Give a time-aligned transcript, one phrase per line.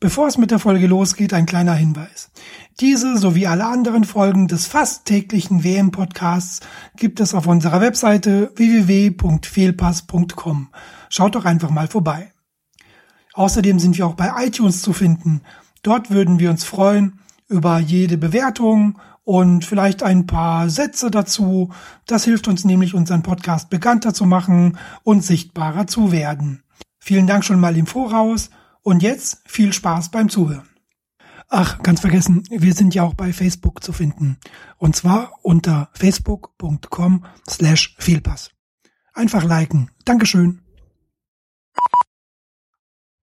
[0.00, 2.30] Bevor es mit der Folge losgeht, ein kleiner Hinweis.
[2.78, 6.60] Diese sowie alle anderen Folgen des fast täglichen WM-Podcasts
[6.96, 10.68] gibt es auf unserer Webseite www.fehlpass.com.
[11.08, 12.32] Schaut doch einfach mal vorbei.
[13.34, 15.40] Außerdem sind wir auch bei iTunes zu finden.
[15.82, 17.18] Dort würden wir uns freuen
[17.48, 21.72] über jede Bewertung und vielleicht ein paar Sätze dazu.
[22.06, 26.62] Das hilft uns nämlich, unseren Podcast bekannter zu machen und sichtbarer zu werden.
[27.00, 28.50] Vielen Dank schon mal im Voraus
[28.88, 30.66] und jetzt viel Spaß beim Zuhören.
[31.50, 34.38] Ach, ganz vergessen, wir sind ja auch bei Facebook zu finden.
[34.78, 38.50] Und zwar unter facebook.com slash Fehlpass.
[39.12, 39.90] Einfach liken.
[40.06, 40.62] Dankeschön.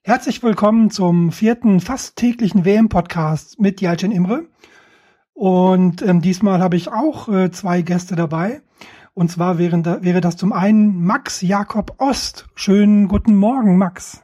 [0.05, 4.49] Herzlich willkommen zum vierten fast täglichen WM-Podcast mit Jalcin Imre.
[5.33, 8.61] Und ähm, diesmal habe ich auch äh, zwei Gäste dabei.
[9.15, 12.47] Und zwar wären wäre das zum einen Max Jakob Ost.
[12.55, 14.23] Schönen guten Morgen, Max.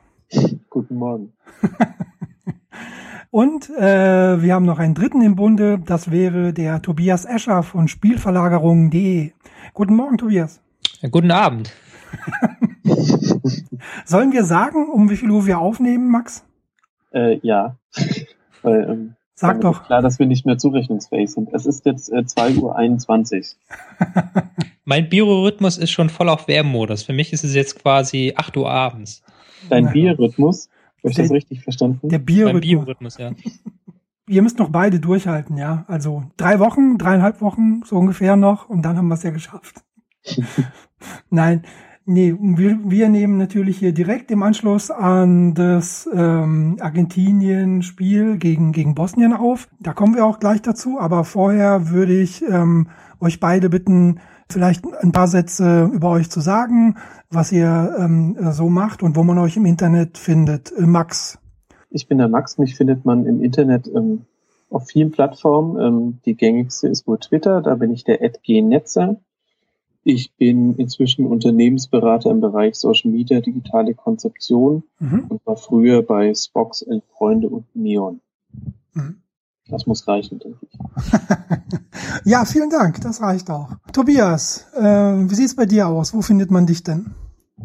[0.73, 1.35] Guten Morgen.
[3.31, 7.89] Und äh, wir haben noch einen dritten im Bunde, das wäre der Tobias Escher von
[7.89, 9.33] Spielverlagerungen.de.
[9.75, 10.63] Guten Morgen, Tobias.
[11.03, 11.75] Ja, guten Abend.
[14.07, 16.43] Sollen wir sagen, um wie viel Uhr wir aufnehmen, Max?
[17.13, 17.77] Äh, ja.
[18.63, 19.85] Weil, ähm, Sag doch.
[19.85, 21.53] Klar, dass wir nicht mehr zurechnungsfähig sind.
[21.53, 24.43] Es ist jetzt äh, 2.21 Uhr.
[24.87, 27.03] mein Biorhythmus ist schon voll auf WM-Modus.
[27.03, 29.22] Für mich ist es jetzt quasi 8 Uhr abends.
[29.69, 30.69] Dein Biorhythmus?
[30.99, 32.09] Habe ich das richtig verstanden?
[32.09, 32.61] Der Biorhythmus.
[32.63, 33.33] Biorhythmus, ja.
[34.29, 35.85] Ihr müsst noch beide durchhalten, ja.
[35.89, 39.83] Also drei Wochen, dreieinhalb Wochen, so ungefähr noch, und dann haben wir es ja geschafft.
[41.31, 41.65] Nein,
[42.05, 48.95] nee, wir, wir nehmen natürlich hier direkt im Anschluss an das ähm, Argentinien-Spiel gegen, gegen
[48.95, 49.69] Bosnien auf.
[49.81, 52.89] Da kommen wir auch gleich dazu, aber vorher würde ich ähm,
[53.21, 56.97] euch beide bitten, vielleicht ein paar Sätze über euch zu sagen,
[57.31, 60.73] was ihr ähm, so macht und wo man euch im Internet findet.
[60.73, 61.39] Äh, Max.
[61.91, 64.23] Ich bin der Max, mich findet man im Internet ähm,
[64.71, 65.81] auf vielen Plattformen.
[65.81, 68.21] Ähm, die gängigste ist wohl Twitter, da bin ich der
[68.63, 69.17] Netzer.
[70.05, 75.27] Ich bin inzwischen Unternehmensberater im Bereich Social Media, digitale Konzeption mhm.
[75.29, 76.85] und war früher bei Spox,
[77.17, 78.21] Freunde und Neon.
[78.95, 79.23] Mhm.
[79.69, 80.79] Das muss reichen, denke ich.
[82.25, 83.71] ja, vielen Dank, das reicht auch.
[83.93, 86.13] Tobias, äh, wie sieht's bei dir aus?
[86.13, 87.15] Wo findet man dich denn?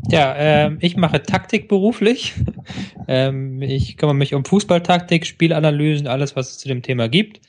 [0.10, 2.36] Ja, ähm, ich mache Taktik beruflich.
[3.08, 7.42] ähm, ich kümmere mich um Fußballtaktik, Spielanalysen, alles, was es zu dem Thema gibt.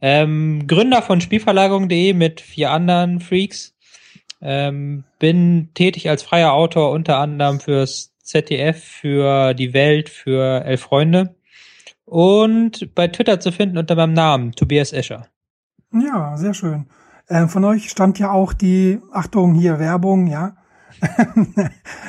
[0.00, 3.75] Ähm, Gründer von Spielverlagerung.de mit vier anderen Freaks.
[4.40, 10.82] Ähm, bin tätig als freier Autor unter anderem fürs ZDF, für die Welt, für Elf
[10.82, 11.36] Freunde
[12.04, 15.26] und bei Twitter zu finden unter meinem Namen, Tobias Escher.
[15.92, 16.86] Ja, sehr schön.
[17.28, 20.56] Äh, von euch stammt ja auch die, Achtung, hier Werbung, ja,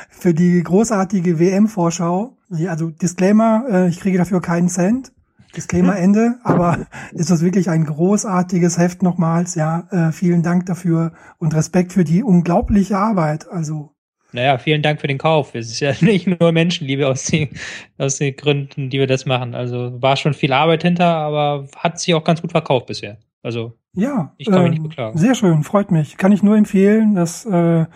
[0.08, 2.36] für die großartige WM-Vorschau.
[2.68, 5.12] Also Disclaimer, äh, ich kriege dafür keinen Cent.
[5.56, 5.96] Disclaimer.
[5.98, 9.88] Ende, aber ist das wirklich ein großartiges Heft nochmals, ja.
[9.90, 13.48] Äh, vielen Dank dafür und Respekt für die unglaubliche Arbeit.
[13.50, 13.94] Also
[14.32, 15.54] naja, vielen Dank für den Kauf.
[15.54, 17.48] Es ist ja nicht nur Menschenliebe aus den,
[17.96, 19.54] aus den Gründen, die wir das machen.
[19.54, 23.18] Also war schon viel Arbeit hinter, aber hat sich auch ganz gut verkauft bisher.
[23.42, 25.18] Also ja, ich kann mich nicht ähm, beklagen.
[25.18, 26.16] Sehr schön, freut mich.
[26.16, 27.86] Kann ich nur empfehlen, dass äh,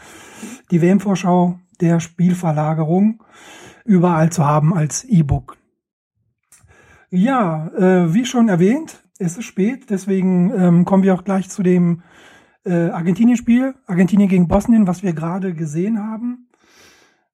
[0.71, 3.23] die WM-Vorschau der Spielverlagerung
[3.85, 5.59] überall zu haben als E-Book.
[7.15, 11.63] Ja, äh, wie schon erwähnt, ist es spät, deswegen ähm, kommen wir auch gleich zu
[11.63, 12.01] dem
[12.65, 16.49] äh, Argentinien-Spiel, Argentinien gegen Bosnien, was wir gerade gesehen haben.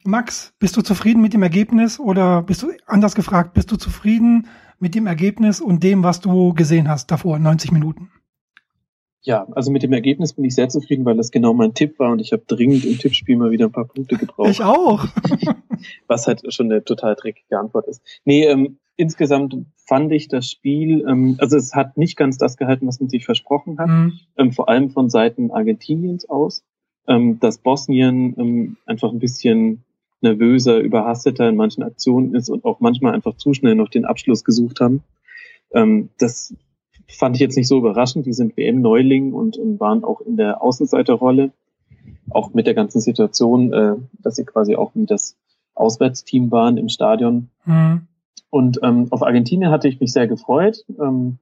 [0.03, 4.49] Max, bist du zufrieden mit dem Ergebnis oder bist du anders gefragt, bist du zufrieden
[4.81, 8.11] mit dem Ergebnis und dem, was du gesehen hast davor, 90 Minuten?
[9.21, 12.11] Ja, also mit dem Ergebnis bin ich sehr zufrieden, weil das genau mein Tipp war
[12.11, 14.51] und ich habe dringend im Tippspiel mal wieder ein paar Punkte gebraucht.
[14.51, 15.07] Ich auch.
[16.09, 18.03] Was halt schon eine total dreckige Antwort ist.
[18.25, 22.87] Nee, ähm, insgesamt fand ich das Spiel, ähm, also es hat nicht ganz das gehalten,
[22.87, 24.13] was man sich versprochen hat, mhm.
[24.37, 26.65] ähm, vor allem von Seiten Argentiniens aus,
[27.07, 29.85] ähm, dass Bosnien ähm, einfach ein bisschen
[30.21, 34.45] nervöser, überhasteter in manchen Aktionen ist und auch manchmal einfach zu schnell noch den Abschluss
[34.45, 35.05] gesucht haben.
[35.73, 36.55] Ähm, das
[37.07, 38.27] fand ich jetzt nicht so überraschend.
[38.27, 41.53] Die sind WM-Neuling und, und waren auch in der Außenseiterrolle,
[42.31, 45.37] auch mit der ganzen Situation, äh, dass sie quasi auch wie das
[45.77, 47.51] Auswärtsteam waren im Stadion.
[47.65, 48.08] Mhm.
[48.51, 51.39] Und ähm, auf Argentinien hatte ich mich sehr gefreut, ähm,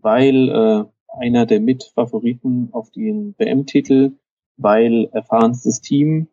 [0.00, 0.84] weil äh,
[1.18, 4.12] einer der Mitfavoriten auf den WM-Titel,
[4.56, 6.28] weil erfahrenstes Team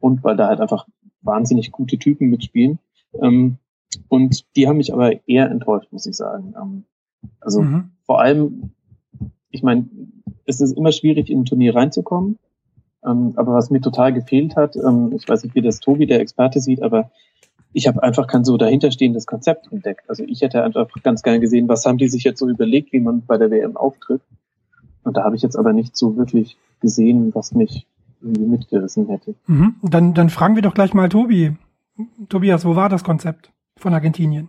[0.00, 0.86] und weil da halt einfach
[1.22, 2.78] wahnsinnig gute Typen mitspielen.
[3.20, 3.58] Ähm,
[4.08, 6.54] und die haben mich aber eher enttäuscht, muss ich sagen.
[6.60, 6.84] Ähm,
[7.40, 7.92] also mhm.
[8.04, 8.72] vor allem,
[9.50, 9.88] ich meine,
[10.46, 12.38] es ist immer schwierig, in ein Turnier reinzukommen.
[13.04, 16.20] Ähm, aber was mir total gefehlt hat, ähm, ich weiß nicht, wie das Tobi, der
[16.20, 17.10] Experte, sieht, aber
[17.74, 20.08] ich habe einfach kein so dahinterstehendes Konzept entdeckt.
[20.08, 23.00] Also ich hätte einfach ganz gerne gesehen, was haben die sich jetzt so überlegt, wie
[23.00, 24.22] man bei der WM auftritt.
[25.02, 27.86] Und da habe ich jetzt aber nicht so wirklich gesehen, was mich
[28.22, 29.34] irgendwie mitgerissen hätte.
[29.46, 29.74] Mhm.
[29.82, 31.56] Dann, dann fragen wir doch gleich mal Tobi.
[32.28, 34.48] Tobias, wo war das Konzept von Argentinien?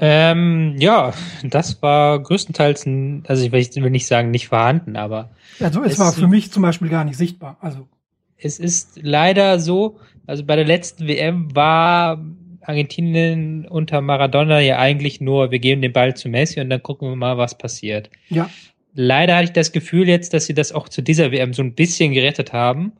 [0.00, 1.12] Ähm, ja,
[1.42, 2.86] das war größtenteils,
[3.26, 5.30] also ich will nicht sagen nicht vorhanden, aber.
[5.60, 7.58] Also es, es war für mich zum Beispiel gar nicht sichtbar.
[7.60, 7.88] Also.
[8.38, 12.24] Es ist leider so, also bei der letzten WM war
[12.62, 17.08] Argentinien unter Maradona ja eigentlich nur, wir geben den Ball zu Messi und dann gucken
[17.08, 18.10] wir mal, was passiert.
[18.28, 18.48] Ja.
[18.94, 21.74] Leider hatte ich das Gefühl jetzt, dass sie das auch zu dieser WM so ein
[21.74, 22.92] bisschen gerettet haben.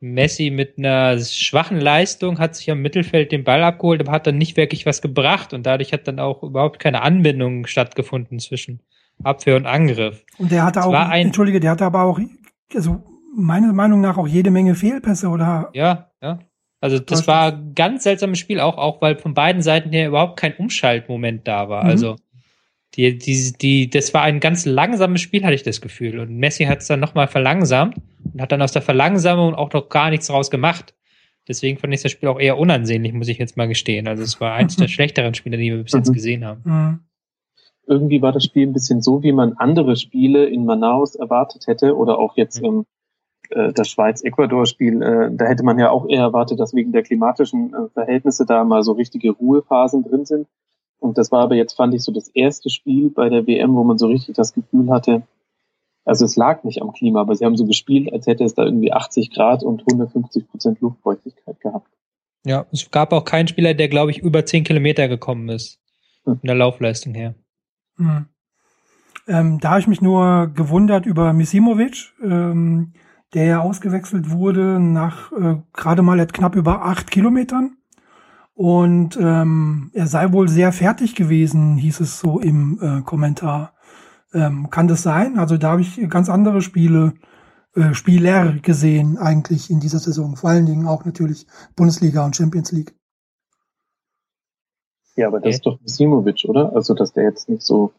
[0.00, 4.38] Messi mit einer schwachen Leistung hat sich am Mittelfeld den Ball abgeholt, aber hat dann
[4.38, 8.80] nicht wirklich was gebracht und dadurch hat dann auch überhaupt keine Anbindung stattgefunden zwischen
[9.22, 10.24] Abwehr und Angriff.
[10.38, 12.18] Und der hatte auch, ein, entschuldige, der hatte aber auch,
[12.74, 13.02] also
[13.34, 15.70] meiner Meinung nach auch jede Menge Fehlpässe oder?
[15.74, 16.38] Ja, ja.
[16.80, 20.38] Also das war ein ganz seltsames Spiel auch, auch weil von beiden Seiten her überhaupt
[20.38, 21.84] kein Umschaltmoment da war.
[21.84, 21.90] Mhm.
[21.90, 22.16] Also
[22.94, 26.18] die, die, die, das war ein ganz langsames Spiel, hatte ich das Gefühl.
[26.20, 27.96] Und Messi hat es dann nochmal verlangsamt
[28.32, 30.94] und hat dann aus der Verlangsamung auch noch gar nichts draus gemacht.
[31.48, 34.06] Deswegen fand ich das Spiel auch eher unansehnlich, muss ich jetzt mal gestehen.
[34.06, 36.14] Also es war eines der schlechteren Spiele, die wir bis jetzt mhm.
[36.14, 36.60] gesehen haben.
[36.64, 37.00] Mhm.
[37.86, 41.96] Irgendwie war das Spiel ein bisschen so, wie man andere Spiele in Manaus erwartet hätte
[41.96, 42.80] oder auch jetzt mhm.
[42.80, 42.84] äh,
[43.72, 45.02] das Schweiz-Ecuador-Spiel.
[45.02, 48.64] Äh, da hätte man ja auch eher erwartet, dass wegen der klimatischen äh, Verhältnisse da
[48.64, 50.46] mal so richtige Ruhephasen drin sind.
[50.98, 53.84] Und das war aber jetzt, fand ich, so das erste Spiel bei der WM, wo
[53.84, 55.22] man so richtig das Gefühl hatte,
[56.04, 58.64] also es lag nicht am Klima, aber sie haben so gespielt, als hätte es da
[58.64, 61.88] irgendwie 80 Grad und 150 Prozent Luftfeuchtigkeit gehabt.
[62.44, 65.80] Ja, es gab auch keinen Spieler, der, glaube ich, über 10 Kilometer gekommen ist.
[66.24, 66.40] Hm.
[66.42, 67.34] In der Laufleistung her.
[67.96, 68.26] Hm.
[69.26, 72.92] Ähm, da habe ich mich nur gewundert über Misimovic, ähm,
[73.34, 77.76] der ja ausgewechselt wurde nach äh, gerade mal knapp über acht Kilometern.
[78.54, 83.74] Und ähm, er sei wohl sehr fertig gewesen, hieß es so im äh, Kommentar.
[84.32, 85.38] Ähm, kann das sein?
[85.38, 87.14] Also da habe ich ganz andere Spiele,
[87.74, 90.36] äh, Spieler gesehen eigentlich in dieser Saison.
[90.36, 92.94] Vor allen Dingen auch natürlich Bundesliga und Champions League.
[95.16, 95.54] Ja, aber das okay.
[95.54, 96.74] ist doch Simovic, oder?
[96.74, 97.92] Also dass der jetzt nicht so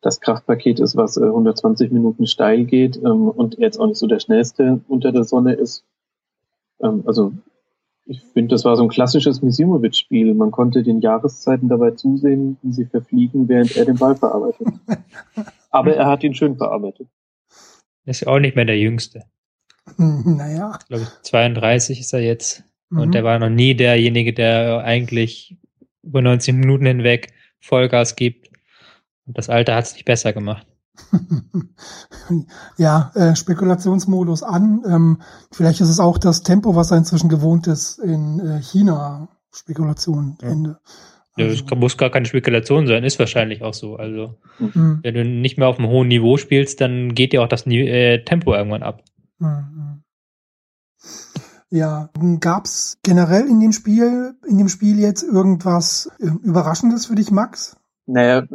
[0.00, 4.06] das Kraftpaket ist, was äh, 120 Minuten steil geht ähm, und jetzt auch nicht so
[4.06, 5.84] der schnellste unter der Sonne ist.
[6.82, 7.32] Ähm, also
[8.04, 10.32] ich finde, das war so ein klassisches Misimovic-Spiel.
[10.34, 14.68] Man konnte den Jahreszeiten dabei zusehen, wie sie verfliegen, während er den Ball verarbeitet.
[15.70, 17.08] Aber er hat ihn schön verarbeitet.
[18.04, 19.24] Ist ja auch nicht mehr der Jüngste.
[19.96, 20.78] Naja.
[20.80, 22.64] Ich glaube, 32 ist er jetzt.
[22.90, 23.00] Mhm.
[23.00, 25.56] Und er war noch nie derjenige, der eigentlich
[26.02, 28.45] über 90 Minuten hinweg Vollgas gibt.
[29.26, 30.66] Und das Alter hat es nicht besser gemacht.
[32.78, 34.82] ja, äh, Spekulationsmodus an.
[34.88, 39.28] Ähm, vielleicht ist es auch das Tempo, was er inzwischen gewohnt ist in äh, China.
[39.52, 40.48] Spekulation, ja.
[40.48, 40.78] Ende.
[41.36, 43.96] Ja, es also muss gar keine Spekulation sein, ist wahrscheinlich auch so.
[43.96, 45.00] Also, mhm.
[45.02, 48.22] wenn du nicht mehr auf einem hohen Niveau spielst, dann geht dir auch das äh,
[48.24, 49.02] Tempo irgendwann ab.
[49.38, 50.02] Mhm.
[51.68, 57.30] Ja, gab's generell in dem Spiel, in dem Spiel jetzt irgendwas äh, Überraschendes für dich,
[57.30, 57.76] Max?
[58.06, 58.46] Naja,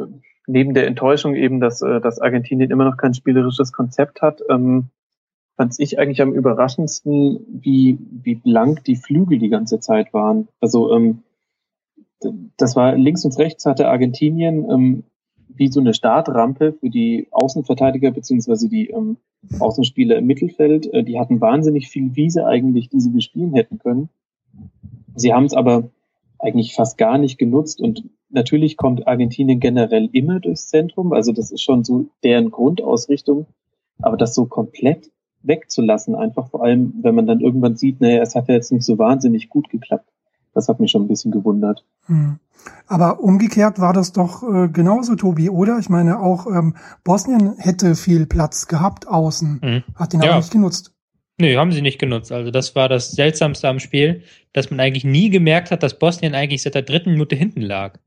[0.52, 4.90] neben der Enttäuschung eben, dass, äh, dass Argentinien immer noch kein spielerisches Konzept hat, ähm,
[5.56, 10.48] fand ich eigentlich am überraschendsten, wie, wie blank die Flügel die ganze Zeit waren.
[10.60, 11.22] Also ähm,
[12.56, 15.04] das war links und rechts hatte Argentinien ähm,
[15.48, 19.16] wie so eine Startrampe für die Außenverteidiger beziehungsweise die ähm,
[19.58, 20.92] Außenspieler im Mittelfeld.
[20.92, 24.08] Äh, die hatten wahnsinnig viel Wiese eigentlich, die sie bespielen hätten können.
[25.14, 25.90] Sie haben es aber
[26.42, 31.50] eigentlich fast gar nicht genutzt und natürlich kommt Argentinien generell immer durchs Zentrum, also das
[31.50, 33.46] ist schon so deren Grundausrichtung,
[34.00, 35.10] aber das so komplett
[35.42, 38.84] wegzulassen, einfach vor allem, wenn man dann irgendwann sieht, naja, es hat ja jetzt nicht
[38.84, 40.08] so wahnsinnig gut geklappt.
[40.54, 41.84] Das hat mich schon ein bisschen gewundert.
[42.06, 42.38] Hm.
[42.86, 45.78] Aber umgekehrt war das doch äh, genauso, Tobi, oder?
[45.78, 49.82] Ich meine, auch ähm, Bosnien hätte viel Platz gehabt außen, mhm.
[49.96, 50.30] hat den ja.
[50.30, 50.91] aber nicht genutzt.
[51.38, 52.30] Nö, haben sie nicht genutzt.
[52.30, 54.22] Also das war das Seltsamste am Spiel,
[54.52, 57.98] dass man eigentlich nie gemerkt hat, dass Bosnien eigentlich seit der dritten Minute hinten lag.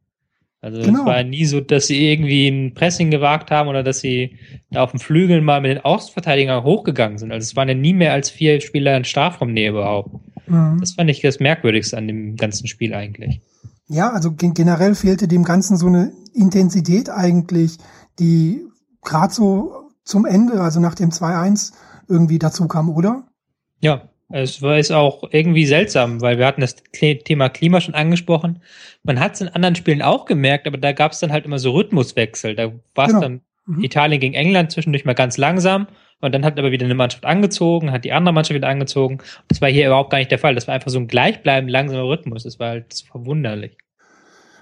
[0.62, 1.01] Also genau.
[1.01, 4.38] es war nie so, dass sie irgendwie ein Pressing gewagt haben oder dass sie
[4.72, 7.32] da auf dem Flügel mal mit den Außenverteidigern hochgegangen sind.
[7.32, 10.12] Also es waren ja nie mehr als vier Spieler in Strafraumnähe überhaupt.
[10.48, 10.79] Mhm.
[10.79, 13.41] Das fand ich das Merkwürdigste an dem ganzen Spiel eigentlich.
[13.88, 17.77] Ja, also generell fehlte dem Ganzen so eine Intensität eigentlich,
[18.17, 18.65] die
[19.03, 21.74] gerade so zum Ende, also nach dem 2-1
[22.07, 23.27] irgendwie dazu kam, oder?
[23.81, 28.62] Ja, es war ist auch irgendwie seltsam, weil wir hatten das Thema Klima schon angesprochen.
[29.03, 31.59] Man hat es in anderen Spielen auch gemerkt, aber da gab es dann halt immer
[31.59, 32.55] so Rhythmuswechsel.
[32.55, 33.21] Da war es genau.
[33.21, 33.83] dann mhm.
[33.83, 35.88] Italien gegen England zwischendurch mal ganz langsam
[36.21, 39.19] und dann hat aber wieder eine Mannschaft angezogen, hat die andere Mannschaft wieder angezogen.
[39.47, 40.55] Das war hier überhaupt gar nicht der Fall.
[40.55, 42.43] Das war einfach so ein gleichbleibend langsamer Rhythmus.
[42.43, 43.77] Das war halt verwunderlich.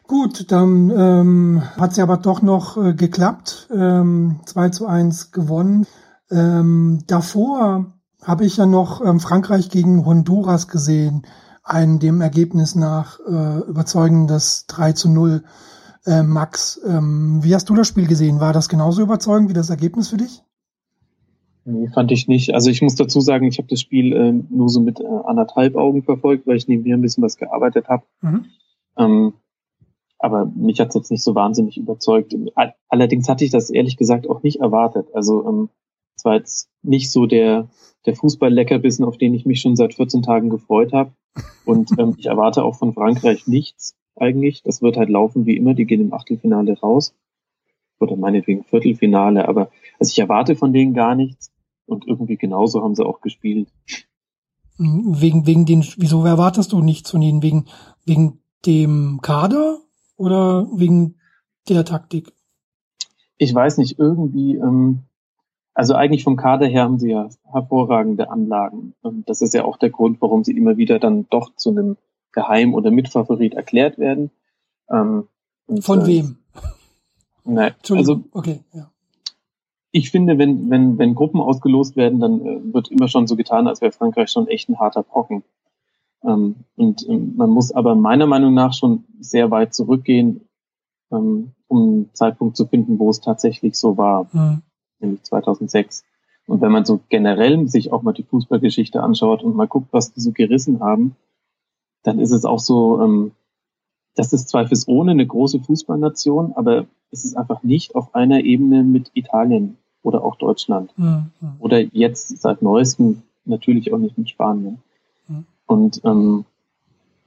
[0.05, 3.69] Gut, dann ähm, hat es ja aber doch noch äh, geklappt.
[3.73, 5.87] Ähm, 2 zu 1 gewonnen.
[6.33, 11.23] Ähm, davor habe ich ja noch ähm, Frankreich gegen Honduras gesehen.
[11.63, 15.43] Ein dem Ergebnis nach äh, überzeugendes 3 zu 0.
[16.05, 18.39] Äh, Max, ähm, wie hast du das Spiel gesehen?
[18.39, 20.43] War das genauso überzeugend wie das Ergebnis für dich?
[21.65, 22.53] Nee, fand ich nicht.
[22.53, 25.75] Also ich muss dazu sagen, ich habe das Spiel äh, nur so mit äh, anderthalb
[25.75, 28.03] Augen verfolgt, weil ich nebenher ein bisschen was gearbeitet habe.
[28.21, 28.45] Mhm.
[28.97, 29.33] Ähm,
[30.19, 32.35] aber mich hat es jetzt nicht so wahnsinnig überzeugt.
[32.89, 35.07] Allerdings hatte ich das ehrlich gesagt auch nicht erwartet.
[35.13, 35.69] Also ähm,
[36.23, 37.67] es war jetzt nicht so der,
[38.05, 41.11] der Fußball-Leckerbissen, auf den ich mich schon seit 14 Tagen gefreut habe.
[41.65, 44.63] Und ähm, ich erwarte auch von Frankreich nichts eigentlich.
[44.63, 45.73] Das wird halt laufen wie immer.
[45.73, 47.13] Die gehen im Achtelfinale raus.
[47.99, 49.49] Oder meinetwegen Viertelfinale.
[49.49, 51.51] Aber also ich erwarte von denen gar nichts.
[51.85, 53.67] Und irgendwie genauso haben sie auch gespielt.
[54.77, 57.43] Wegen, wegen den, wieso erwartest du nichts von ihnen?
[57.43, 57.65] Wegen,
[58.05, 59.79] wegen dem Kader
[60.15, 61.15] oder wegen
[61.67, 62.31] der Taktik?
[63.37, 65.03] Ich weiß nicht, irgendwie, ähm,
[65.73, 68.93] also eigentlich vom Kader her haben sie ja hervorragende Anlagen.
[69.01, 71.97] Und das ist ja auch der Grund, warum sie immer wieder dann doch zu einem
[72.31, 74.31] Geheim- oder Mitfavorit erklärt werden.
[74.89, 75.27] Ähm,
[75.81, 76.37] Von äh, wem?
[77.45, 78.89] Nein, also okay, ja.
[79.91, 83.67] Ich finde, wenn, wenn, wenn Gruppen ausgelost werden, dann äh, wird immer schon so getan,
[83.67, 85.43] als wäre Frankreich schon echt ein harter Brocken.
[86.23, 90.47] Ähm, und ähm, man muss aber meiner Meinung nach schon sehr weit zurückgehen,
[91.11, 94.63] ähm, um einen Zeitpunkt zu finden, wo es tatsächlich so war, mhm.
[95.03, 96.03] Nämlich 2006.
[96.47, 100.13] Und wenn man so generell sich auch mal die Fußballgeschichte anschaut und mal guckt, was
[100.13, 101.15] die so gerissen haben,
[102.03, 103.31] dann ist es auch so, ähm,
[104.15, 109.11] das ist zweifelsohne eine große Fußballnation, aber es ist einfach nicht auf einer Ebene mit
[109.13, 110.91] Italien oder auch Deutschland.
[110.97, 111.31] Mhm.
[111.59, 114.81] Oder jetzt seit neuestem natürlich auch nicht mit Spanien.
[115.27, 115.45] Mhm.
[115.65, 116.45] Und ähm,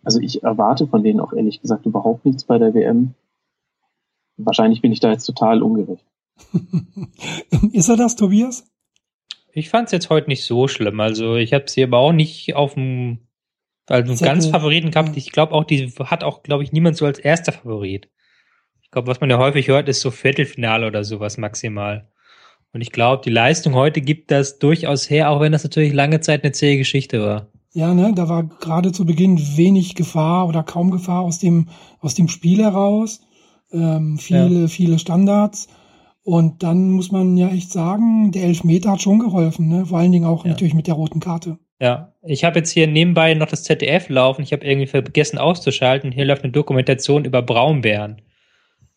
[0.04, 3.14] also ich erwarte von denen auch ehrlich gesagt überhaupt nichts bei der WM.
[4.37, 6.04] Wahrscheinlich bin ich da jetzt total ungerecht.
[7.73, 8.64] ist er das, Tobias?
[9.52, 11.00] Ich fand es jetzt heute nicht so schlimm.
[11.00, 13.26] Also ich habe sie aber auch nicht auf dem
[13.87, 15.16] also einen ganz Favoriten gehabt.
[15.16, 18.11] Ich glaube auch, die hat auch, glaube ich, niemand so als erster Favorit.
[18.83, 22.11] Ich glaube, was man ja häufig hört, ist so Viertelfinale oder sowas maximal.
[22.73, 26.21] Und ich glaube, die Leistung heute gibt das durchaus her, auch wenn das natürlich lange
[26.21, 27.49] Zeit eine zähe Geschichte war.
[27.73, 31.69] Ja, ne, da war gerade zu Beginn wenig Gefahr oder kaum Gefahr aus dem,
[32.00, 33.21] aus dem Spiel heraus.
[33.73, 34.69] Ähm, viele, ja.
[34.69, 35.69] viele Standards.
[36.26, 39.87] Und dann muss man ja echt sagen, der Elfmeter hat schon geholfen, ne?
[39.87, 40.50] Vor allen Dingen auch ja.
[40.50, 41.59] natürlich mit der roten Karte.
[41.80, 44.42] Ja, ich habe jetzt hier nebenbei noch das ZDF laufen.
[44.42, 46.11] Ich habe irgendwie vergessen auszuschalten.
[46.11, 48.23] Hier läuft eine Dokumentation über Braunbären.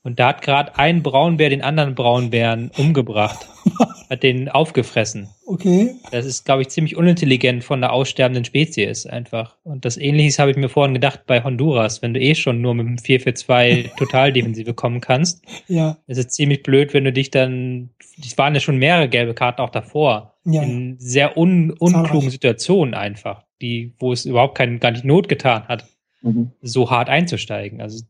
[0.02, 3.48] Und da hat gerade ein Braunbär den anderen Braunbären umgebracht.
[4.10, 5.30] hat den aufgefressen.
[5.46, 5.96] Okay.
[6.12, 9.56] Das ist, glaube ich, ziemlich unintelligent von der aussterbenden Spezies einfach.
[9.64, 12.02] Und das Ähnliches habe ich mir vorhin gedacht bei Honduras.
[12.02, 15.98] Wenn du eh schon nur mit dem 4-4-2 Totaldefensive kommen kannst, ja.
[16.08, 19.62] ist es ziemlich blöd, wenn du dich dann, es waren ja schon mehrere gelbe Karten
[19.62, 24.92] auch davor ja, in sehr un, unklugen Situationen einfach, die, wo es überhaupt keinen, gar
[24.92, 25.86] nicht Not getan hat,
[26.22, 26.52] mhm.
[26.62, 27.80] so hart einzusteigen.
[27.80, 28.04] Also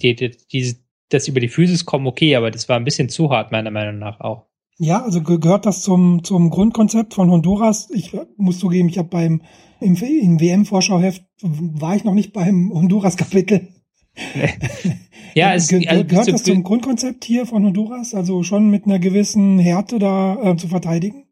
[0.00, 0.76] die, die, diese,
[1.08, 3.98] das über die Physis kommen, okay, aber das war ein bisschen zu hart, meiner Meinung
[3.98, 4.46] nach auch.
[4.78, 7.90] Ja, also gehört das zum, zum Grundkonzept von Honduras.
[7.92, 9.42] Ich muss zugeben, ich habe beim
[9.80, 13.68] im, im WM-Vorschauheft war ich noch nicht beim Honduras-Kapitel.
[15.34, 18.98] ja, es Ge also, gehört das zum Grundkonzept hier von Honduras, also schon mit einer
[18.98, 21.24] gewissen Härte da äh, zu verteidigen?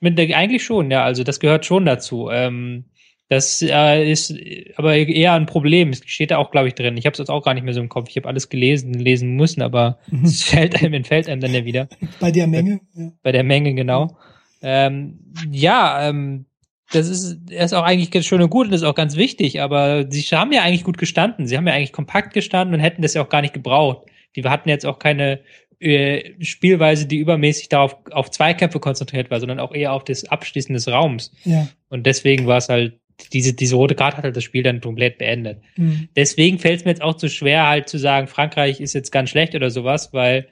[0.00, 1.04] Mit der, eigentlich schon, ja.
[1.04, 2.28] Also das gehört schon dazu.
[2.30, 2.86] Ähm,
[3.34, 4.34] das äh, ist
[4.76, 5.90] aber eher ein Problem.
[5.90, 6.96] Es steht da auch, glaube ich, drin.
[6.96, 8.08] Ich habe es jetzt auch gar nicht mehr so im Kopf.
[8.08, 10.24] Ich habe alles gelesen, lesen müssen, aber mhm.
[10.24, 11.88] es fällt einem, entfällt einem dann ja wieder.
[12.20, 12.80] Bei der Menge?
[12.94, 13.12] Bei, ja.
[13.22, 14.16] bei der Menge, genau.
[14.62, 15.18] Ähm,
[15.50, 16.46] ja, ähm,
[16.92, 20.10] das ist, ist auch eigentlich ganz schön und gut und ist auch ganz wichtig, aber
[20.10, 21.46] sie haben ja eigentlich gut gestanden.
[21.46, 24.06] Sie haben ja eigentlich kompakt gestanden und hätten das ja auch gar nicht gebraucht.
[24.36, 25.40] Die hatten jetzt auch keine
[25.80, 30.72] äh, Spielweise, die übermäßig darauf auf Zweikämpfe konzentriert war, sondern auch eher auf das Abschließen
[30.72, 31.32] des Raums.
[31.44, 31.68] Ja.
[31.88, 32.98] Und deswegen war es halt,
[33.32, 35.60] diese, diese rote Karte hat halt das Spiel dann komplett beendet.
[35.76, 36.08] Mhm.
[36.16, 39.30] Deswegen fällt es mir jetzt auch zu schwer, halt zu sagen, Frankreich ist jetzt ganz
[39.30, 40.48] schlecht oder sowas, weil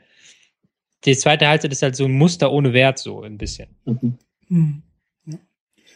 [1.04, 3.68] die zweite Halbzeit ist halt so ein Muster ohne Wert, so ein bisschen.
[3.84, 4.18] Mhm.
[4.48, 4.82] Mhm.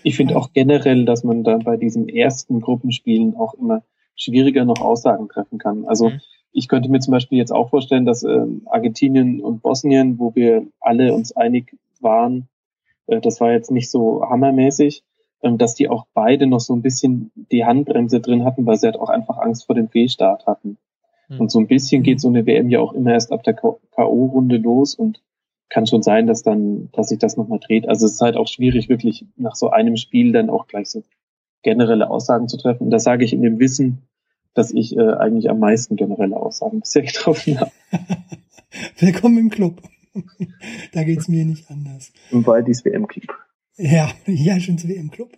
[0.02, 3.82] Ich finde auch generell, dass man da bei diesen ersten Gruppenspielen auch immer
[4.14, 5.84] schwieriger noch Aussagen treffen kann.
[5.86, 6.20] Also mhm
[6.56, 10.66] ich könnte mir zum Beispiel jetzt auch vorstellen, dass ähm, Argentinien und Bosnien, wo wir
[10.80, 12.48] alle uns einig waren,
[13.06, 15.04] äh, das war jetzt nicht so hammermäßig,
[15.42, 18.98] dass die auch beide noch so ein bisschen die Handbremse drin hatten, weil sie halt
[18.98, 20.78] auch einfach Angst vor dem Fehlstart hatten.
[21.28, 21.40] Mhm.
[21.40, 24.58] Und so ein bisschen geht so eine WM ja auch immer erst ab der K.O.-Runde
[24.58, 25.22] los und
[25.68, 27.88] kann schon sein, dass dann, dass sich das nochmal dreht.
[27.88, 31.02] Also es ist halt auch schwierig, wirklich nach so einem Spiel dann auch gleich so
[31.62, 32.84] generelle Aussagen zu treffen.
[32.84, 34.02] Und das sage ich in dem Wissen,
[34.54, 37.72] dass ich äh, eigentlich am meisten generelle Aussagen bisher getroffen habe.
[38.98, 39.82] Willkommen im Club.
[40.92, 42.12] da geht's mir nicht anders.
[42.30, 43.45] Im Waldis WM-Club.
[43.78, 45.36] Ja, ja, schon zu WM-Club.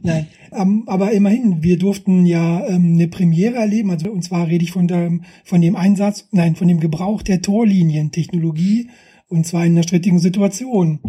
[0.00, 3.90] Nein, ähm, aber immerhin, wir durften ja ähm, eine Premiere erleben.
[3.90, 7.42] Also und zwar rede ich von dem, von dem Einsatz, nein, von dem Gebrauch der
[7.42, 8.90] Torlinientechnologie
[9.28, 11.00] und zwar in einer strittigen Situation.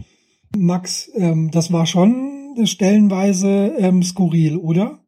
[0.56, 5.00] Max, ähm, das war schon stellenweise ähm, skurril, oder?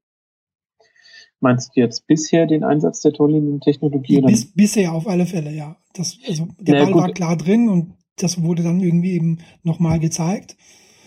[1.40, 4.22] Meinst du jetzt bisher den Einsatz der Torlinientechnologie?
[4.22, 5.78] Bis, bisher auf alle Fälle, ja.
[5.94, 7.02] Das, also der naja, Ball gut.
[7.04, 10.58] war klar drin und das wurde dann irgendwie eben nochmal gezeigt.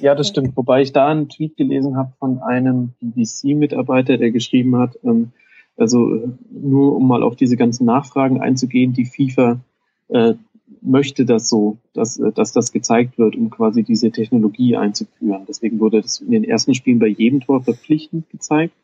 [0.01, 0.57] Ja, das stimmt.
[0.57, 5.33] Wobei ich da einen Tweet gelesen habe von einem BBC-Mitarbeiter, der geschrieben hat, ähm,
[5.77, 9.61] also nur um mal auf diese ganzen Nachfragen einzugehen, die FIFA
[10.09, 10.35] äh,
[10.81, 15.45] möchte das so, dass, äh, dass das gezeigt wird, um quasi diese Technologie einzuführen.
[15.49, 18.75] Deswegen wurde das in den ersten Spielen bei jedem Tor verpflichtend gezeigt.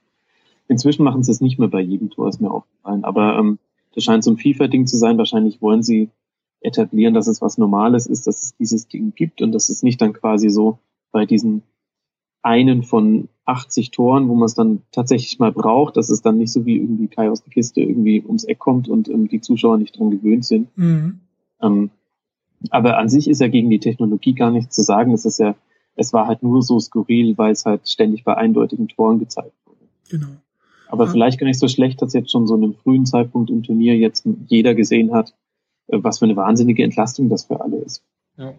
[0.66, 3.04] Inzwischen machen sie es nicht mehr bei jedem Tor, ist mir aufgefallen.
[3.04, 3.59] Aber ähm,
[3.94, 5.18] das scheint so ein FIFA-Ding zu sein.
[5.18, 6.09] Wahrscheinlich wollen sie
[6.61, 10.00] etablieren, dass es was Normales ist, dass es dieses Ding gibt und dass es nicht
[10.00, 10.78] dann quasi so
[11.14, 11.62] bei diesen
[12.42, 16.52] einen von 80 Toren, wo man es dann tatsächlich mal braucht, dass es dann nicht
[16.52, 19.78] so wie irgendwie Kai aus der Kiste irgendwie ums Eck kommt und ähm, die Zuschauer
[19.78, 20.76] nicht dran gewöhnt sind.
[20.76, 21.21] Mhm.
[21.62, 21.90] Ähm,
[22.71, 25.12] aber an sich ist ja gegen die Technologie gar nichts zu sagen.
[25.12, 25.54] Es ist ja,
[25.94, 29.87] es war halt nur so skurril, weil es halt ständig bei eindeutigen Toren gezeigt wurde.
[30.11, 30.37] Genau.
[30.88, 31.12] Aber ja.
[31.12, 34.26] vielleicht gar nicht so schlecht, dass jetzt schon so einem frühen Zeitpunkt im Turnier jetzt
[34.49, 35.35] jeder gesehen hat,
[35.87, 38.02] äh, was für eine wahnsinnige Entlastung das für alle ist.
[38.37, 38.54] Ja.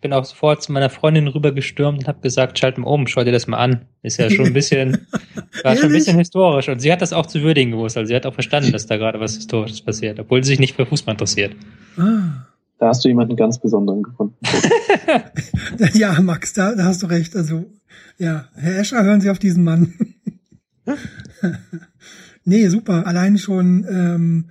[0.00, 3.22] Ich bin auch sofort zu meiner Freundin rübergestürmt und habe gesagt, schalt mal um, schau
[3.22, 3.82] dir das mal an.
[4.02, 5.06] Ist ja schon ein bisschen,
[5.62, 6.70] war schon ein bisschen historisch.
[6.70, 7.98] Und sie hat das auch zu würdigen gewusst.
[7.98, 10.74] Also sie hat auch verstanden, dass da gerade was Historisches passiert, obwohl sie sich nicht
[10.74, 11.54] für Fußball interessiert.
[11.98, 12.46] Ah.
[12.78, 14.36] Da hast du jemanden ganz Besonderen gefunden.
[15.92, 17.36] ja, Max, da, da hast du recht.
[17.36, 17.66] Also,
[18.16, 19.92] ja, Herr Escher, hören Sie auf diesen Mann.
[22.46, 23.06] nee, super.
[23.06, 24.50] Allein schon, ähm,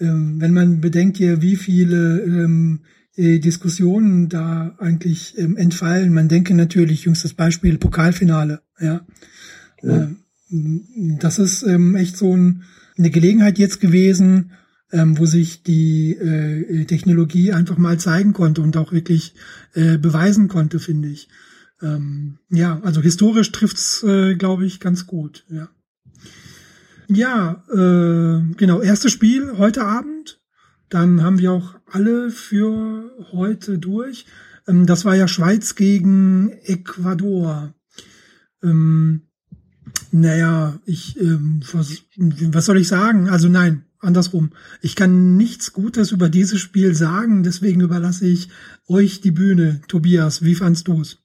[0.00, 6.14] ähm, wenn man bedenkt hier, wie viele ähm, äh, Diskussionen da eigentlich ähm, entfallen.
[6.14, 9.04] Man denke natürlich, jüngstes Beispiel, Pokalfinale, ja.
[9.82, 10.10] ja.
[10.50, 12.62] Ähm, das ist ähm, echt so ein,
[12.96, 14.52] eine Gelegenheit jetzt gewesen,
[14.92, 19.34] ähm, wo sich die äh, Technologie einfach mal zeigen konnte und auch wirklich
[19.74, 21.28] äh, beweisen konnte, finde ich.
[21.82, 25.44] Ähm, ja, also historisch trifft's, äh, glaube ich, ganz gut.
[25.50, 25.68] Ja,
[27.08, 28.80] ja äh, genau.
[28.80, 30.40] Erstes Spiel heute Abend.
[30.88, 34.26] Dann haben wir auch alle für heute durch.
[34.66, 37.74] Ähm, das war ja Schweiz gegen Ecuador.
[38.62, 39.22] Ähm,
[40.10, 43.28] naja, ich, ähm, was, was soll ich sagen?
[43.28, 44.50] Also nein, andersrum.
[44.80, 48.48] Ich kann nichts Gutes über dieses Spiel sagen, deswegen überlasse ich
[48.86, 49.80] euch die Bühne.
[49.88, 51.18] Tobias, wie fandst du's?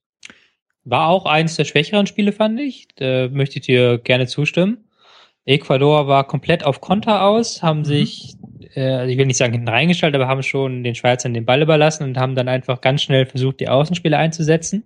[0.85, 2.87] War auch eins der schwächeren Spiele, fand ich.
[2.95, 4.82] Da möchte ich dir gerne zustimmen.
[5.45, 7.85] Ecuador war komplett auf Konter aus, haben mhm.
[7.85, 8.35] sich
[8.75, 11.61] äh, also ich will nicht sagen hinten reingeschaltet, aber haben schon den Schweizern den Ball
[11.61, 14.83] überlassen und haben dann einfach ganz schnell versucht, die Außenspieler einzusetzen.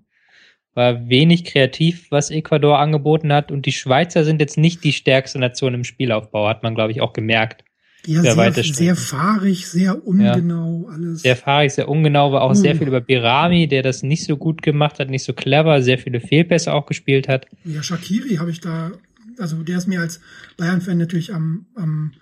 [0.73, 5.39] War wenig kreativ, was Ecuador angeboten hat und die Schweizer sind jetzt nicht die stärkste
[5.39, 7.63] Nation im Spielaufbau, hat man glaube ich auch gemerkt.
[8.05, 10.93] Ja, sehr, sehr fahrig, sehr ungenau ja.
[10.93, 11.23] alles.
[11.23, 12.53] Sehr fahrig, sehr ungenau, war auch uh.
[12.53, 15.97] sehr viel über Birami, der das nicht so gut gemacht hat, nicht so clever, sehr
[15.97, 17.47] viele Fehlpässe auch gespielt hat.
[17.65, 18.91] Ja, Shakiri habe ich da,
[19.37, 20.21] also der ist mir als
[20.57, 22.13] Bayern-Fan natürlich am, am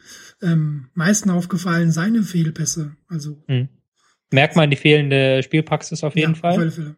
[0.41, 2.96] ähm, meisten aufgefallen seine Fehlpässe.
[3.08, 3.70] Also hm.
[4.32, 6.52] merkt man die fehlende Spielpraxis auf jeden ja, Fall.
[6.52, 6.96] Auf alle Fälle.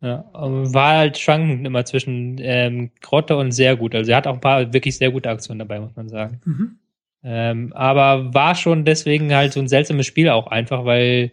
[0.00, 3.94] Ja, war halt schwankend immer zwischen ähm, Grotte und sehr gut.
[3.94, 6.40] Also er hat auch ein paar wirklich sehr gute Aktionen dabei, muss man sagen.
[6.44, 6.78] Mhm.
[7.22, 11.30] Ähm, aber war schon deswegen halt so ein seltsames Spiel auch einfach, weil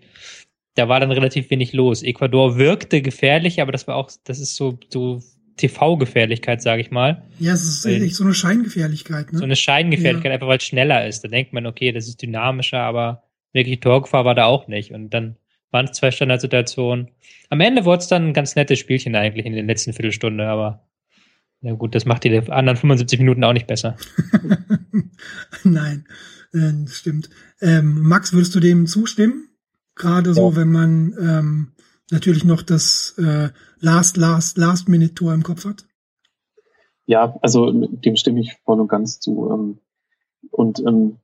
[0.76, 2.04] da war dann relativ wenig los.
[2.04, 5.24] Ecuador wirkte gefährlich, aber das war auch, das ist so, so
[5.60, 7.24] TV-Gefährlichkeit, sage ich mal.
[7.40, 9.32] Ja, es ist eigentlich so eine Scheingefährlichkeit.
[9.32, 9.40] Ne?
[9.40, 10.34] So eine Scheingefährlichkeit, ja.
[10.34, 11.24] einfach weil es schneller ist.
[11.24, 14.92] Da denkt man, okay, das ist dynamischer, aber wirklich Torgefahr war da auch nicht.
[14.92, 15.36] Und dann
[15.72, 17.10] waren es zwei Standardsituationen.
[17.50, 20.88] Am Ende wurde es dann ein ganz nettes Spielchen eigentlich in der letzten Viertelstunde, aber
[21.62, 23.98] na gut, das macht die anderen 75 Minuten auch nicht besser.
[25.64, 26.06] Nein,
[26.54, 27.30] äh, stimmt.
[27.62, 29.50] Ähm, Max, würdest du dem zustimmen?
[29.96, 31.72] Gerade so, wenn man ähm,
[32.12, 35.86] natürlich noch das äh, Last, Last, Last-Minute-Tor im Kopf hat?
[37.06, 39.50] Ja, also dem stimme ich voll und ganz zu.
[39.52, 39.80] Ähm,
[40.52, 41.18] und ähm,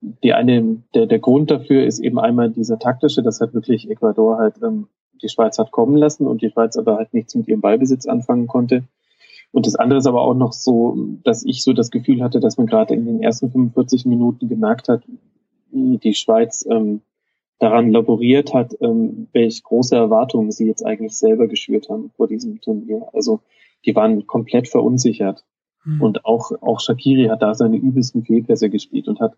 [0.00, 4.38] die eine, der, der Grund dafür ist eben einmal dieser taktische, dass halt wirklich Ecuador
[4.38, 4.88] halt ähm,
[5.22, 8.46] die Schweiz hat kommen lassen und die Schweiz aber halt nichts mit ihrem Ballbesitz anfangen
[8.46, 8.84] konnte.
[9.50, 12.58] Und das andere ist aber auch noch so, dass ich so das Gefühl hatte, dass
[12.58, 15.02] man gerade in den ersten 45 Minuten gemerkt hat,
[15.70, 17.00] wie die Schweiz ähm,
[17.58, 22.60] daran laboriert hat, ähm, welche große Erwartungen sie jetzt eigentlich selber geschürt haben vor diesem
[22.60, 23.08] Turnier.
[23.12, 23.40] Also
[23.84, 25.44] die waren komplett verunsichert.
[25.84, 26.02] Mhm.
[26.02, 29.36] Und auch, auch Shakiri hat da seine übelsten Fehlpässe gespielt und hat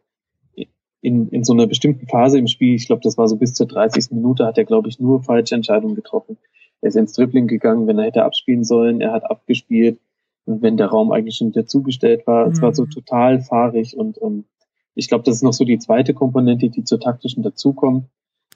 [1.02, 3.66] in, in so einer bestimmten Phase im Spiel, ich glaube, das war so bis zur
[3.66, 4.11] 30.
[4.11, 6.37] Minute, hat er, glaube ich, nur falsche Entscheidungen getroffen.
[6.83, 9.98] Er ist ins Dribbling gegangen, wenn er hätte abspielen sollen, er hat abgespielt,
[10.46, 12.46] und wenn der Raum eigentlich schon wieder zugestellt war.
[12.46, 12.52] Mhm.
[12.52, 12.90] Es war so mhm.
[12.90, 14.44] total fahrig und ähm,
[14.94, 18.07] ich glaube, das ist noch so die zweite Komponente, die zur taktischen dazukommt.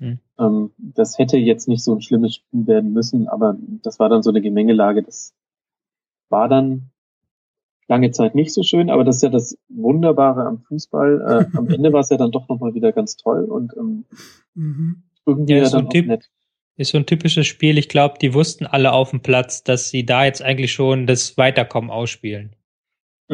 [0.00, 0.18] Mhm.
[0.38, 4.22] Ähm, das hätte jetzt nicht so ein schlimmes Spiel werden müssen, aber das war dann
[4.22, 5.02] so eine Gemengelage.
[5.02, 5.34] Das
[6.28, 6.90] war dann
[7.86, 11.48] lange Zeit nicht so schön, aber das ist ja das Wunderbare am Fußball.
[11.52, 14.04] Äh, am Ende war es ja dann doch nochmal wieder ganz toll und ähm,
[14.54, 15.02] mhm.
[15.26, 16.30] irgendwie ja, ja dann auch nett.
[16.76, 17.78] Ist so ein typisches Spiel.
[17.78, 21.36] Ich glaube, die wussten alle auf dem Platz, dass sie da jetzt eigentlich schon das
[21.36, 22.56] Weiterkommen ausspielen.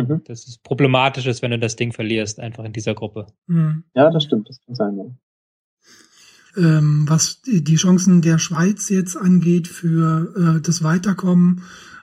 [0.09, 0.23] Mhm.
[0.25, 3.27] Das ist problematisch ist, wenn du das Ding verlierst, einfach in dieser Gruppe.
[3.47, 3.85] Mhm.
[3.95, 4.97] Ja, das stimmt, das kann sein.
[4.97, 5.05] Ja.
[6.57, 11.63] Ähm, was die Chancen der Schweiz jetzt angeht für äh, das Weiterkommen,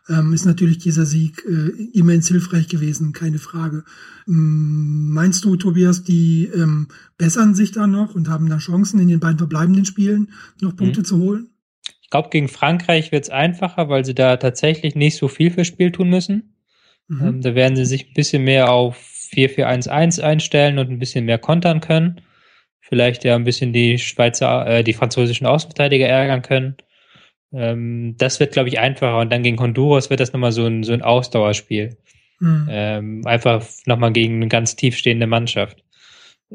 [0.10, 3.84] ähm, ist natürlich dieser Sieg äh, immens hilfreich gewesen, keine Frage.
[4.28, 9.10] Ähm, meinst du, Tobias, die ähm, bessern sich da noch und haben da Chancen in
[9.10, 10.32] den beiden verbleibenden Spielen
[10.62, 11.06] noch Punkte mhm.
[11.06, 11.50] zu holen?
[12.02, 15.68] Ich glaube, gegen Frankreich wird es einfacher, weil sie da tatsächlich nicht so viel fürs
[15.68, 16.54] Spiel tun müssen.
[17.08, 17.28] Mhm.
[17.28, 18.98] Ähm, da werden sie sich ein bisschen mehr auf
[19.32, 22.22] 4-4-1-1 einstellen und ein bisschen mehr kontern können.
[22.82, 26.78] Vielleicht ja ein bisschen die Schweizer, äh, die französischen Außenverteidiger ärgern können.
[27.54, 29.20] Ähm, das wird, glaube ich, einfacher.
[29.20, 31.98] Und dann gegen Honduras wird das nochmal so ein, so ein Ausdauerspiel.
[32.40, 32.68] Mhm.
[32.70, 35.84] Ähm, einfach nochmal gegen eine ganz tiefstehende Mannschaft.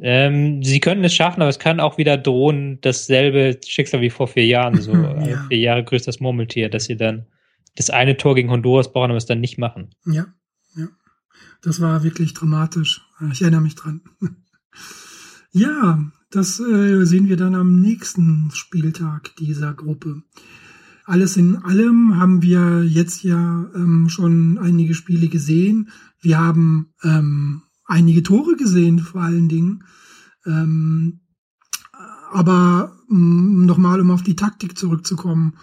[0.00, 4.26] Ähm, sie können es schaffen, aber es kann auch wieder drohen, dasselbe Schicksal wie vor
[4.26, 4.80] vier Jahren.
[4.80, 5.44] So ja.
[5.48, 7.26] vier Jahre grüßt das Murmeltier, dass sie dann
[7.76, 9.90] das eine Tor gegen Honduras brauchen, aber es dann nicht machen.
[10.06, 10.26] Ja,
[10.76, 10.88] ja.
[11.60, 13.02] Das war wirklich dramatisch.
[13.32, 14.00] Ich erinnere mich dran.
[15.52, 20.22] ja, das äh, sehen wir dann am nächsten Spieltag dieser Gruppe.
[21.04, 25.90] Alles in allem haben wir jetzt ja ähm, schon einige Spiele gesehen.
[26.20, 29.84] Wir haben ähm, einige Tore gesehen, vor allen Dingen.
[30.46, 31.20] Ähm,
[32.32, 35.54] aber ähm, nochmal, um auf die Taktik zurückzukommen,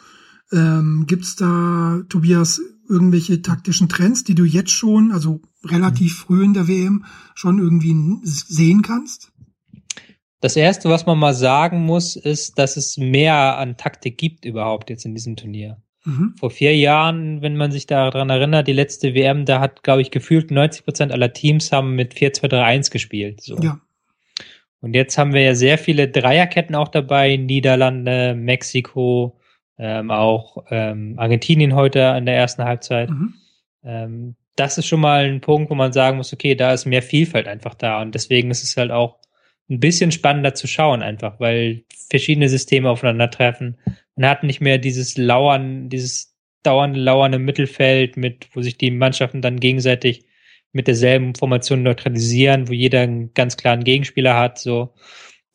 [0.52, 6.26] ähm, gibt da, Tobias, irgendwelche taktischen Trends, die du jetzt schon, also relativ mhm.
[6.26, 9.32] früh in der WM, schon irgendwie sehen kannst?
[10.42, 14.90] Das erste, was man mal sagen muss, ist, dass es mehr an Taktik gibt überhaupt
[14.90, 15.82] jetzt in diesem Turnier.
[16.06, 16.34] Mhm.
[16.40, 20.12] Vor vier Jahren, wenn man sich daran erinnert, die letzte WM, da hat, glaube ich,
[20.12, 23.42] gefühlt 90 Prozent aller Teams haben mit 4-2-3-1 gespielt.
[23.42, 23.58] So.
[23.60, 23.82] Ja.
[24.82, 29.39] Und jetzt haben wir ja sehr viele Dreierketten auch dabei, Niederlande, Mexiko,
[29.80, 33.10] ähm, auch ähm, Argentinien heute in der ersten Halbzeit.
[33.10, 33.34] Mhm.
[33.84, 37.02] Ähm, das ist schon mal ein Punkt, wo man sagen muss, okay, da ist mehr
[37.02, 39.20] Vielfalt einfach da und deswegen ist es halt auch
[39.70, 43.78] ein bisschen spannender zu schauen einfach, weil verschiedene Systeme aufeinandertreffen.
[44.16, 48.92] Man hat nicht mehr dieses Lauern, dieses dauernde Lauern im Mittelfeld mit, wo sich die
[48.92, 50.26] Mannschaften dann gegenseitig
[50.74, 54.94] mit derselben Formation neutralisieren, wo jeder einen ganz klaren Gegenspieler hat, so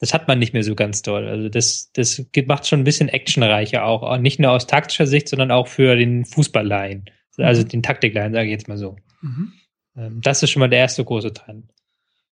[0.05, 1.27] das hat man nicht mehr so ganz doll.
[1.27, 4.19] Also das, das macht schon ein bisschen actionreicher auch.
[4.19, 7.07] Nicht nur aus taktischer Sicht, sondern auch für den Fußballlein.
[7.39, 7.69] Also mhm.
[7.69, 8.97] den Taktiklein, sage ich jetzt mal so.
[9.23, 9.53] Mhm.
[9.97, 11.73] Ähm, das ist schon mal der erste große Trend.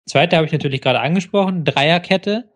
[0.06, 2.51] Zweite habe ich natürlich gerade angesprochen, Dreierkette.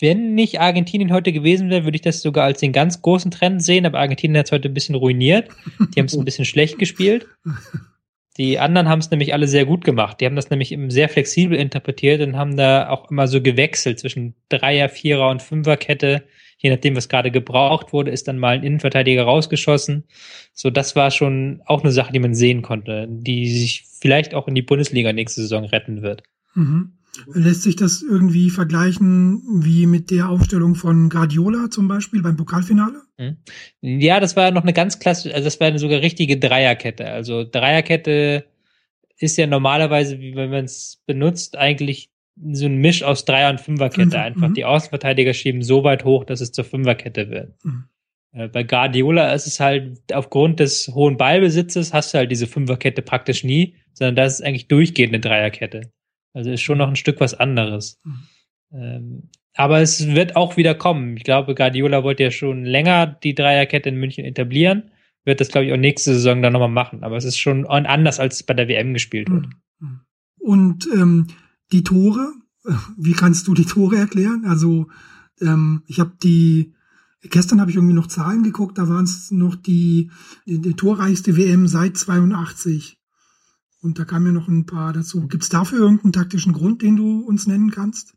[0.00, 3.62] Wenn nicht Argentinien heute gewesen wäre, würde ich das sogar als den ganz großen Trend
[3.62, 5.50] sehen, aber Argentinien hat es heute ein bisschen ruiniert.
[5.94, 7.26] Die haben es ein bisschen schlecht gespielt.
[8.36, 10.20] Die anderen haben es nämlich alle sehr gut gemacht.
[10.20, 14.34] Die haben das nämlich sehr flexibel interpretiert und haben da auch immer so gewechselt zwischen
[14.48, 16.24] Dreier, Vierer und Fünferkette.
[16.58, 20.04] Je nachdem, was gerade gebraucht wurde, ist dann mal ein Innenverteidiger rausgeschossen.
[20.52, 24.48] So, das war schon auch eine Sache, die man sehen konnte, die sich vielleicht auch
[24.48, 26.22] in die Bundesliga nächste Saison retten wird.
[26.54, 26.92] Mhm.
[27.32, 33.02] Lässt sich das irgendwie vergleichen wie mit der Aufstellung von Guardiola zum Beispiel beim Pokalfinale?
[33.18, 33.36] Hm.
[33.80, 37.08] Ja, das war noch eine ganz klassische, also das war eine sogar richtige Dreierkette.
[37.08, 38.44] Also Dreierkette
[39.18, 42.10] ist ja normalerweise, wie wenn man es benutzt, eigentlich
[42.52, 44.02] so ein Misch aus Dreier- und Fünferkette.
[44.02, 44.54] Fünfer, einfach mhm.
[44.54, 47.54] die Außenverteidiger schieben so weit hoch, dass es zur Fünferkette wird.
[47.64, 47.84] Mhm.
[48.32, 53.02] Äh, bei Guardiola ist es halt aufgrund des hohen Ballbesitzes hast du halt diese Fünferkette
[53.02, 55.92] praktisch nie, sondern das ist eigentlich durchgehend eine Dreierkette.
[56.36, 57.98] Also ist schon noch ein Stück was anderes.
[58.04, 58.18] Mhm.
[58.72, 59.22] Ähm,
[59.54, 61.16] aber es wird auch wieder kommen.
[61.16, 64.90] Ich glaube, Guardiola wollte ja schon länger die Dreierkette in München etablieren.
[65.24, 67.04] Wird das, glaube ich, auch nächste Saison dann nochmal machen.
[67.04, 69.46] Aber es ist schon anders, als es bei der WM gespielt wird.
[69.80, 70.00] Mhm.
[70.38, 71.28] Und ähm,
[71.72, 72.34] die Tore,
[72.98, 74.44] wie kannst du die Tore erklären?
[74.46, 74.88] Also
[75.40, 76.74] ähm, ich habe die
[77.22, 80.10] Gestern habe ich irgendwie noch Zahlen geguckt, da waren es noch die,
[80.46, 82.98] die, die torreichste WM seit 82.
[83.86, 85.26] Und da kamen ja noch ein paar dazu.
[85.28, 88.14] Gibt es dafür irgendeinen taktischen Grund, den du uns nennen kannst?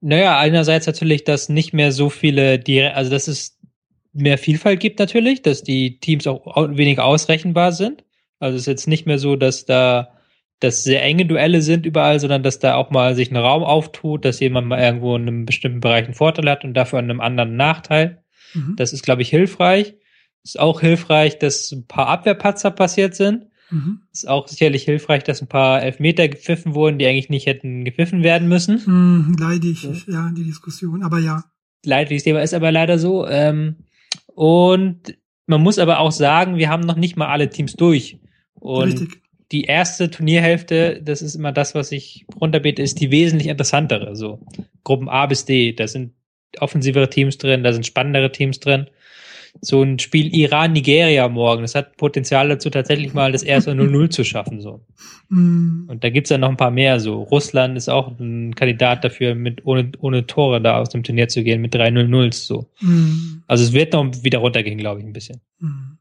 [0.00, 2.62] Naja, einerseits natürlich, dass nicht mehr so viele,
[2.94, 3.58] also dass es
[4.12, 8.04] mehr Vielfalt gibt natürlich, dass die Teams auch weniger ausrechenbar sind.
[8.38, 10.16] Also es ist jetzt nicht mehr so, dass da
[10.60, 14.24] dass sehr enge Duelle sind überall, sondern dass da auch mal sich ein Raum auftut,
[14.24, 17.20] dass jemand mal irgendwo in einem bestimmten Bereich einen Vorteil hat und dafür an einem
[17.20, 18.22] anderen einen Nachteil.
[18.54, 18.74] Mhm.
[18.76, 19.96] Das ist, glaube ich, hilfreich.
[20.42, 23.46] Ist auch hilfreich, dass ein paar Abwehrpatzer passiert sind.
[23.70, 24.02] Mhm.
[24.12, 28.22] Ist auch sicherlich hilfreich, dass ein paar Elfmeter gepfiffen wurden, die eigentlich nicht hätten gepfiffen
[28.22, 28.82] werden müssen.
[28.86, 29.92] Mhm, leidig, ja.
[30.06, 31.44] ja, die Diskussion, aber ja.
[31.84, 33.26] Leidiges Thema ist aber leider so.
[33.26, 33.76] Ähm,
[34.26, 38.18] und man muss aber auch sagen, wir haben noch nicht mal alle Teams durch.
[38.54, 39.22] Und Richtig.
[39.52, 44.16] die erste Turnierhälfte, das ist immer das, was ich runterbete, ist die wesentlich interessantere.
[44.16, 44.40] So
[44.84, 46.12] Gruppen A bis D, da sind
[46.58, 48.86] offensivere Teams drin, da sind spannendere Teams drin
[49.60, 54.24] so ein Spiel Iran-Nigeria morgen, das hat Potenzial dazu, tatsächlich mal das erste 0-0 zu
[54.24, 54.60] schaffen.
[54.60, 54.80] so.
[55.28, 55.88] Mm.
[55.88, 57.00] Und da gibt's ja noch ein paar mehr.
[57.00, 61.28] So Russland ist auch ein Kandidat dafür, mit ohne, ohne Tore da aus dem Turnier
[61.28, 62.66] zu gehen, mit 3 0 0 so.
[62.80, 63.42] Mm.
[63.46, 65.40] Also es wird noch wieder runtergehen, glaube ich, ein bisschen.
[65.58, 65.98] Mm.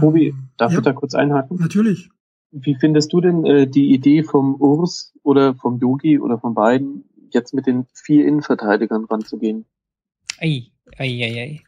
[0.00, 1.58] Tobi, darf ja, ich da kurz einhaken?
[1.60, 2.10] Natürlich.
[2.50, 7.04] Wie findest du denn äh, die Idee vom Urs oder vom Yogi oder von beiden,
[7.30, 9.66] jetzt mit den vier Innenverteidigern ranzugehen?
[10.38, 11.60] Ei, ei, ei, ei.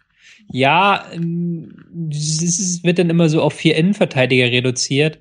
[0.51, 5.21] Ja, ähm, es wird dann immer so auf vier Innenverteidiger reduziert,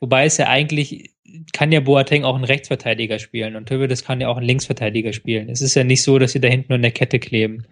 [0.00, 1.10] wobei es ja eigentlich
[1.52, 5.12] kann ja Boateng auch einen Rechtsverteidiger spielen und Töbe, das kann ja auch einen Linksverteidiger
[5.12, 5.48] spielen.
[5.48, 7.66] Es ist ja nicht so, dass sie da hinten nur in der Kette kleben.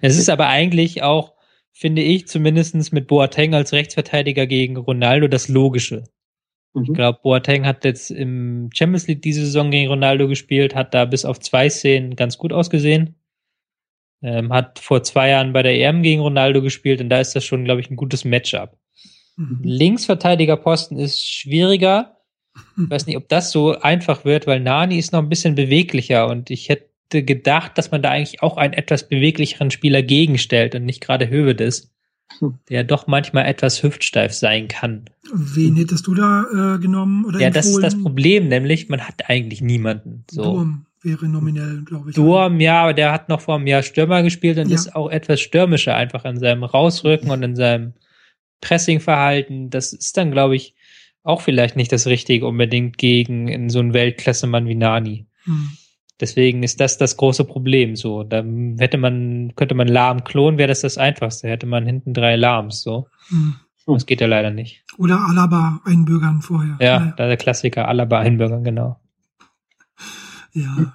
[0.00, 1.34] Es ist aber eigentlich auch,
[1.72, 6.04] finde ich, zumindestens mit Boateng als Rechtsverteidiger gegen Ronaldo das Logische.
[6.74, 6.84] Mhm.
[6.84, 11.04] Ich glaube, Boateng hat jetzt im Champions League diese Saison gegen Ronaldo gespielt, hat da
[11.04, 13.16] bis auf zwei Szenen ganz gut ausgesehen.
[14.22, 17.44] Ähm, hat vor zwei Jahren bei der EM gegen Ronaldo gespielt und da ist das
[17.44, 18.76] schon, glaube ich, ein gutes Matchup.
[19.36, 19.60] Mhm.
[19.62, 22.16] Linksverteidigerposten ist schwieriger.
[22.76, 26.28] Ich weiß nicht, ob das so einfach wird, weil Nani ist noch ein bisschen beweglicher
[26.28, 30.84] und ich hätte gedacht, dass man da eigentlich auch einen etwas beweglicheren Spieler gegenstellt und
[30.84, 31.90] nicht gerade Hövedes,
[32.40, 32.58] hm.
[32.68, 35.06] der doch manchmal etwas hüftsteif sein kann.
[35.32, 37.24] Wen hättest du da äh, genommen?
[37.24, 37.54] Oder ja, empfohlen?
[37.54, 40.24] das ist das Problem, nämlich man hat eigentlich niemanden.
[40.30, 40.42] So.
[40.42, 42.16] Durm wäre nominell, glaube ich.
[42.16, 44.74] Durm, ja, aber der hat noch vor einem Jahr Stürmer gespielt und ja.
[44.74, 47.94] ist auch etwas stürmischer einfach in seinem Rausrücken und in seinem
[48.60, 49.70] Pressingverhalten.
[49.70, 50.74] Das ist dann, glaube ich,
[51.22, 55.26] auch vielleicht nicht das Richtige unbedingt gegen in so einen Weltklassemann wie Nani.
[55.44, 55.70] Hm.
[56.20, 57.96] Deswegen ist das das große Problem.
[57.96, 58.44] So, da
[58.78, 61.48] hätte man, könnte man Lahm klonen, wäre das das Einfachste.
[61.48, 62.82] Hätte man hinten drei Lahms.
[62.82, 63.54] So, hm.
[63.86, 64.84] das geht ja leider nicht.
[64.98, 66.76] Oder Alaba einbürgern vorher.
[66.78, 67.14] Ja, ja.
[67.16, 69.00] da der Klassiker Alaba einbürgern genau.
[70.52, 70.94] Ja.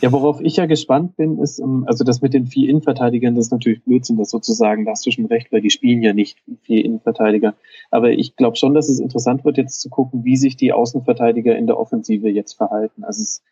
[0.00, 3.46] Ja, worauf ich ja gespannt bin, ist, ähm, also das mit den vier Innenverteidigern, das
[3.46, 6.38] ist natürlich Blödsinn, das sozusagen, da hast du schon recht, weil die spielen ja nicht
[6.62, 7.54] vier Innenverteidiger.
[7.90, 11.56] Aber ich glaube schon, dass es interessant wird, jetzt zu gucken, wie sich die Außenverteidiger
[11.56, 13.02] in der Offensive jetzt verhalten.
[13.02, 13.42] Also, es,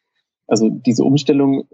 [0.46, 1.64] also diese Umstellung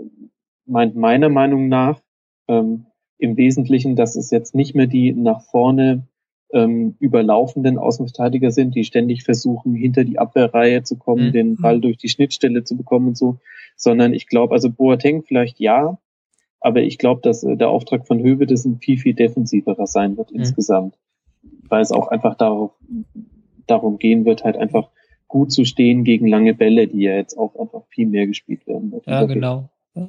[0.64, 2.00] meint meiner Meinung nach
[2.46, 2.86] ähm,
[3.18, 6.06] im Wesentlichen, dass es jetzt nicht mehr die nach vorne
[6.52, 11.32] ähm, überlaufenden Außenverteidiger sind, die ständig versuchen, hinter die Abwehrreihe zu kommen, mhm.
[11.32, 13.38] den Ball durch die Schnittstelle zu bekommen und so,
[13.76, 15.98] sondern ich glaube, also Boateng vielleicht ja,
[16.60, 20.16] aber ich glaube, dass äh, der Auftrag von Höwe das ein viel, viel defensiverer sein
[20.16, 20.40] wird mhm.
[20.40, 20.96] insgesamt,
[21.68, 22.72] weil es auch einfach darauf,
[23.66, 24.90] darum gehen wird, halt einfach
[25.28, 28.98] gut zu stehen gegen lange Bälle, die ja jetzt auch einfach viel mehr gespielt werden.
[29.04, 29.68] Ja, genau.
[29.94, 30.08] Ja.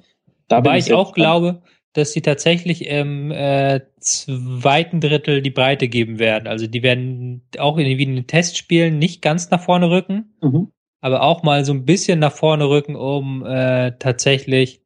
[0.49, 1.61] Wobei ich auch glaube,
[1.93, 6.47] dass sie tatsächlich im äh, zweiten Drittel die Breite geben werden.
[6.47, 10.71] Also die werden auch in, wie in den Testspielen nicht ganz nach vorne rücken, mhm.
[11.01, 14.83] aber auch mal so ein bisschen nach vorne rücken, um äh, tatsächlich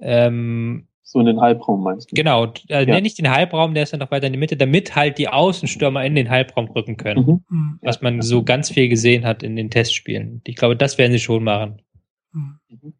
[0.00, 2.14] ähm, so in den Halbraum meinst du?
[2.14, 3.00] Genau, äh, ja.
[3.00, 6.04] nicht den Halbraum, der ist dann noch weiter in die Mitte, damit halt die Außenstürmer
[6.04, 7.24] in den Halbraum rücken können.
[7.24, 7.44] Mhm.
[7.48, 7.78] mhm.
[7.80, 10.42] Was man so ganz viel gesehen hat in den Testspielen.
[10.44, 11.80] Ich glaube, das werden sie schon machen.
[12.34, 12.92] Mhm.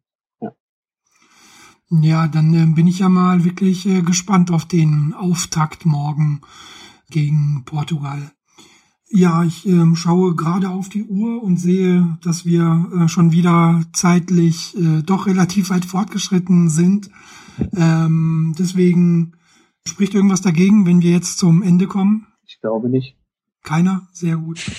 [1.89, 6.41] Ja, dann äh, bin ich ja mal wirklich äh, gespannt auf den Auftakt morgen
[7.09, 8.31] gegen Portugal.
[9.11, 13.83] Ja, ich äh, schaue gerade auf die Uhr und sehe, dass wir äh, schon wieder
[13.91, 17.09] zeitlich äh, doch relativ weit fortgeschritten sind.
[17.73, 19.33] Ähm, deswegen
[19.87, 22.27] spricht irgendwas dagegen, wenn wir jetzt zum Ende kommen?
[22.45, 23.17] Ich glaube nicht.
[23.63, 24.07] Keiner?
[24.11, 24.59] Sehr gut.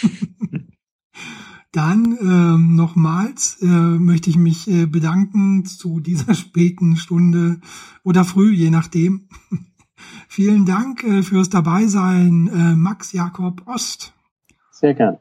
[1.73, 7.61] Dann ähm, nochmals äh, möchte ich mich äh, bedanken zu dieser späten Stunde
[8.03, 9.29] oder früh, je nachdem.
[10.29, 14.15] Vielen Dank äh, fürs Dabeisein, äh, Max Jakob Ost.
[14.73, 15.19] Sehr gern.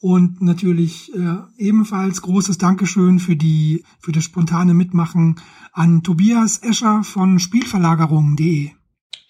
[0.00, 5.40] Und natürlich äh, ebenfalls großes Dankeschön für die für das spontane Mitmachen
[5.72, 8.70] an Tobias Escher von Spielverlagerung.de.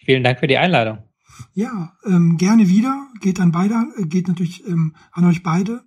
[0.05, 0.99] Vielen Dank für die Einladung.
[1.55, 3.09] Ja, ähm, gerne wieder.
[3.21, 5.85] Geht an beide, äh, geht natürlich ähm, an euch beide.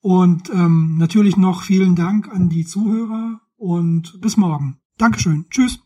[0.00, 4.78] Und ähm, natürlich noch vielen Dank an die Zuhörer und bis morgen.
[4.98, 5.46] Dankeschön.
[5.50, 5.80] Tschüss.